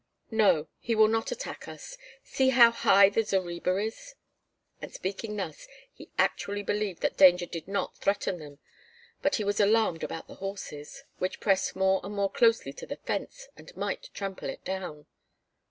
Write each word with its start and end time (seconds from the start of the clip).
"No, 0.31 0.67
he 0.79 0.95
will 0.95 1.07
not 1.07 1.31
attack 1.31 1.67
us. 1.67 1.95
See 2.23 2.49
how 2.49 2.71
high 2.71 3.09
the 3.09 3.21
zareba 3.21 3.77
is." 3.85 4.15
And 4.81 4.91
speaking 4.91 5.35
thus, 5.35 5.67
he 5.93 6.09
actually 6.17 6.63
believed 6.63 7.03
that 7.03 7.17
danger 7.17 7.45
did 7.45 7.67
not 7.67 7.95
threaten 7.97 8.39
them, 8.39 8.57
but 9.21 9.35
he 9.35 9.43
was 9.43 9.59
alarmed 9.59 10.03
about 10.03 10.27
the 10.27 10.33
horses, 10.41 11.03
which 11.19 11.39
pressed 11.39 11.75
more 11.75 11.99
and 12.03 12.15
more 12.15 12.31
closely 12.31 12.73
to 12.73 12.87
the 12.87 12.97
fence 12.97 13.47
and 13.55 13.77
might 13.77 14.09
trample 14.15 14.49
it 14.49 14.65
down. 14.65 15.05